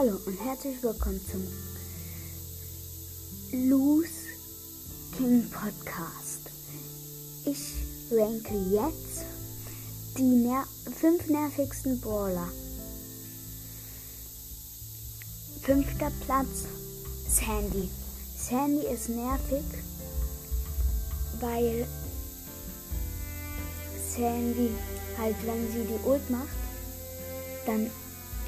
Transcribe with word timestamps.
Hallo 0.00 0.18
und 0.24 0.42
herzlich 0.42 0.82
willkommen 0.82 1.20
zum 1.30 1.46
Loose 3.68 4.30
King 5.14 5.50
Podcast. 5.50 6.50
Ich 7.44 7.74
ranke 8.10 8.54
jetzt 8.70 9.26
die 10.16 10.22
ner 10.22 10.64
fünf 10.98 11.26
nervigsten 11.28 12.00
Brawler. 12.00 12.48
Fünfter 15.60 16.10
Platz 16.24 16.64
Sandy. 17.28 17.90
Sandy 18.38 18.86
ist 18.86 19.10
nervig, 19.10 19.64
weil 21.40 21.86
Sandy 24.16 24.70
halt, 25.18 25.36
wenn 25.44 25.70
sie 25.70 25.84
die 25.84 26.08
Ult 26.08 26.30
macht, 26.30 26.48
dann 27.66 27.90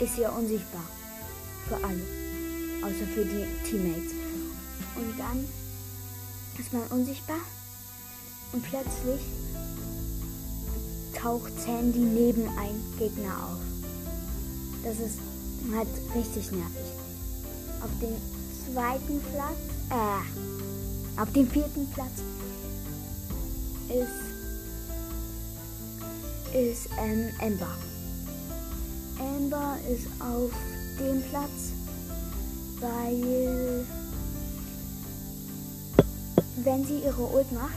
ist 0.01 0.17
sie 0.17 0.25
unsichtbar. 0.25 0.89
Für 1.69 1.77
alle. 1.77 2.03
Außer 2.83 3.07
für 3.15 3.25
die 3.25 3.47
Teammates. 3.69 4.13
Und 4.97 5.19
dann 5.19 5.47
ist 6.59 6.73
man 6.73 6.83
unsichtbar 6.89 7.39
und 8.53 8.63
plötzlich 8.63 9.21
taucht 11.15 11.53
Sandy 11.61 12.01
neben 12.01 12.47
ein 12.59 12.83
Gegner 12.99 13.33
auf. 13.45 13.61
Das 14.83 14.99
ist 14.99 15.19
halt 15.75 15.89
richtig 16.15 16.51
nervig. 16.51 16.93
Auf 17.83 17.91
dem 18.01 18.17
zweiten 18.67 19.21
Platz, 19.33 19.59
äh, 19.91 21.21
auf 21.21 21.33
dem 21.33 21.49
vierten 21.49 21.87
Platz 21.93 22.23
ist, 23.89 24.33
ist 26.55 26.89
ähm, 26.99 27.29
Ember. 27.41 27.75
Amber 29.19 29.79
ist 29.89 30.07
auf 30.21 30.51
dem 30.99 31.23
Platz, 31.31 31.73
weil 32.81 33.87
wenn 36.65 36.85
sie 36.85 37.01
ihre 37.01 37.23
Ult 37.23 37.51
macht 37.53 37.73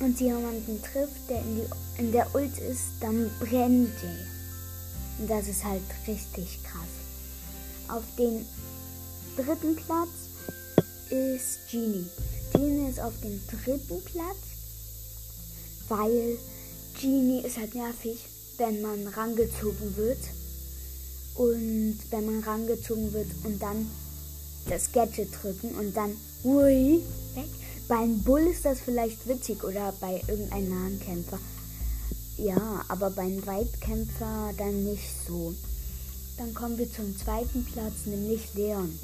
und 0.00 0.18
sie 0.18 0.24
jemanden 0.24 0.80
trifft, 0.82 1.28
der 1.28 1.40
in, 1.40 1.56
die, 1.56 2.00
in 2.00 2.12
der 2.12 2.34
Ult 2.34 2.58
ist, 2.58 2.84
dann 3.00 3.30
brennt 3.40 3.90
sie. 4.00 5.22
Und 5.22 5.30
das 5.30 5.48
ist 5.48 5.64
halt 5.64 5.82
richtig 6.06 6.60
krass. 6.64 6.82
Auf 7.88 8.04
dem 8.18 8.44
dritten 9.36 9.76
Platz 9.76 10.08
ist 11.10 11.70
Genie. 11.70 12.06
Genie 12.52 12.88
ist 12.88 13.00
auf 13.00 13.14
dem 13.22 13.40
dritten 13.48 14.02
Platz, 14.04 14.36
weil 15.88 16.38
Genie 17.00 17.42
ist 17.42 17.58
halt 17.58 17.74
nervig, 17.74 18.18
wenn 18.58 18.82
man 18.82 19.06
rangezogen 19.08 19.96
wird. 19.96 20.18
Und 21.34 21.98
wenn 22.10 22.26
man 22.26 22.42
rangezogen 22.42 23.12
wird 23.12 23.28
und 23.44 23.60
dann 23.60 23.88
das 24.68 24.92
Gadget 24.92 25.30
drücken 25.42 25.74
und 25.76 25.96
dann 25.96 26.16
ui, 26.44 27.02
weg. 27.34 27.48
Beim 27.88 28.22
Bull 28.22 28.42
ist 28.42 28.64
das 28.64 28.80
vielleicht 28.80 29.26
witzig 29.26 29.64
oder 29.64 29.92
bei 30.00 30.22
irgendeinem 30.28 30.68
nahen 30.68 31.00
Kämpfer. 31.00 31.38
Ja, 32.36 32.84
aber 32.88 33.10
beim 33.10 33.44
Weitkämpfer 33.46 34.52
dann 34.56 34.84
nicht 34.84 35.08
so. 35.26 35.54
Dann 36.38 36.54
kommen 36.54 36.78
wir 36.78 36.90
zum 36.90 37.16
zweiten 37.16 37.64
Platz, 37.64 38.06
nämlich 38.06 38.54
Leon. 38.54 38.98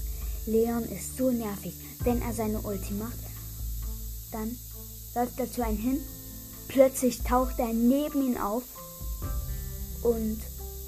Leon 0.46 0.84
ist 0.84 1.16
so 1.16 1.30
nervig. 1.30 1.74
Wenn 2.02 2.22
er 2.22 2.32
seine 2.32 2.60
Ulti 2.60 2.94
macht, 2.94 3.18
dann 4.32 4.56
läuft 5.14 5.38
er 5.38 5.50
zu 5.50 5.64
einem 5.64 5.76
hin. 5.76 6.00
Plötzlich 6.68 7.22
taucht 7.22 7.58
er 7.58 7.72
neben 7.72 8.26
ihn 8.26 8.38
auf 8.38 8.62
und 10.02 10.38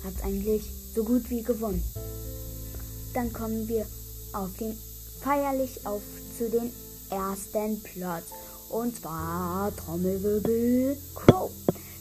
hat 0.05 0.25
eigentlich 0.25 0.62
so 0.95 1.05
gut 1.05 1.29
wie 1.31 1.43
gewonnen. 1.43 1.83
Dann 3.15 3.33
kommen 3.33 3.69
wir 3.69 3.87
auf 4.33 4.50
den 4.59 4.77
feierlich 5.21 5.87
auf 5.87 6.03
zu 6.37 6.49
den 6.49 6.72
ersten 7.11 7.81
Platz. 7.83 8.25
Und 8.71 8.97
zwar 8.97 9.75
Trommelwirbel 9.77 10.97
Crow. 11.15 11.50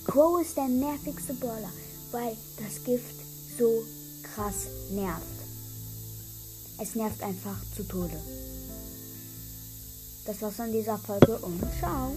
Crow 0.06 0.42
ist 0.42 0.56
der 0.56 0.68
nervigste 0.68 1.34
Brawler, 1.34 1.72
weil 2.12 2.36
das 2.58 2.84
Gift 2.84 3.16
so 3.58 3.84
krass 4.24 4.68
nervt. 4.92 5.24
Es 6.82 6.96
nervt 6.96 7.22
einfach 7.24 7.58
zu 7.76 7.84
Tode. 7.84 8.18
Das 10.26 10.42
war's 10.42 10.56
von 10.56 10.72
dieser 10.72 10.98
Folge 10.98 11.38
und 11.40 11.59
ciao. 11.80 12.14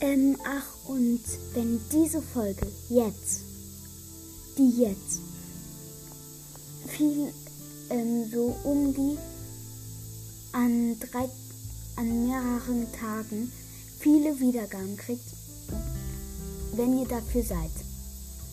Ähm, 0.00 0.36
ach, 0.44 0.88
und 0.88 1.22
wenn 1.54 1.80
diese 1.90 2.20
Folge 2.20 2.66
jetzt, 2.90 3.40
die 4.58 4.82
jetzt, 4.82 5.20
viel, 6.86 7.32
ähm, 7.90 8.30
so 8.30 8.54
um 8.64 8.92
die 8.94 9.16
an 10.52 10.98
drei, 11.00 11.28
an 11.96 12.26
mehreren 12.26 12.86
Tagen 12.92 13.50
viele 13.98 14.38
Wiedergaben 14.38 14.96
kriegt, 14.96 15.32
wenn 16.72 16.98
ihr 16.98 17.08
dafür 17.08 17.42
seid, 17.42 17.70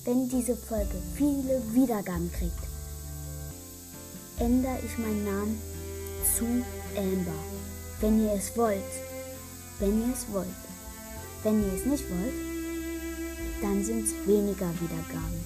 wenn 0.05 0.29
diese 0.29 0.55
Folge 0.55 0.95
viele 1.15 1.61
Wiedergaben 1.73 2.31
kriegt, 2.31 2.53
ändere 4.39 4.79
ich 4.85 4.97
meinen 4.97 5.25
Namen 5.25 5.61
zu 6.37 6.45
Amber. 6.97 7.43
Wenn 7.99 8.23
ihr 8.23 8.33
es 8.33 8.55
wollt, 8.57 8.81
wenn 9.79 10.01
ihr 10.01 10.13
es 10.13 10.25
wollt. 10.31 10.72
Wenn 11.43 11.61
ihr 11.61 11.73
es 11.73 11.85
nicht 11.85 12.05
wollt, 12.09 12.33
dann 13.61 13.83
sind 13.83 14.05
es 14.05 14.13
weniger 14.25 14.69
Wiedergaben. 14.79 15.43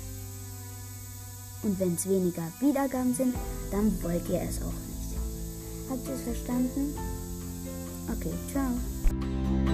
Und 1.63 1.79
wenn 1.79 1.95
es 1.95 2.07
weniger 2.07 2.51
Wiedergaben 2.59 3.13
sind, 3.15 3.35
dann 3.71 3.91
wollt 4.03 4.29
ihr 4.29 4.41
es 4.41 4.61
auch 4.61 4.71
nicht. 4.71 5.17
Habt 5.89 6.07
ihr 6.07 6.13
es 6.13 6.21
verstanden? 6.21 6.93
Okay, 8.09 8.33
ciao. 8.51 9.66